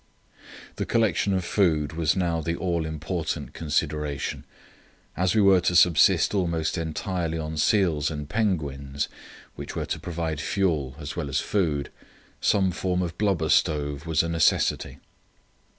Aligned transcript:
The 0.77 0.85
collection 0.87 1.31
of 1.31 1.45
food 1.45 1.93
was 1.93 2.15
now 2.15 2.41
the 2.41 2.55
all 2.55 2.87
important 2.87 3.53
consideration. 3.53 4.45
As 5.15 5.35
we 5.35 5.41
were 5.41 5.61
to 5.61 5.75
subsist 5.75 6.33
almost 6.33 6.75
entirely 6.75 7.37
on 7.37 7.55
seals 7.55 8.09
and 8.09 8.27
penguins, 8.27 9.07
which 9.55 9.75
were 9.75 9.85
to 9.85 9.99
provide 9.99 10.41
fuel 10.41 10.95
as 10.97 11.15
well 11.15 11.29
as 11.29 11.39
food, 11.39 11.91
some 12.39 12.71
form 12.71 13.03
of 13.03 13.15
blubber 13.19 13.49
stove 13.49 14.07
was 14.07 14.23
a 14.23 14.27
necessity. 14.29 14.97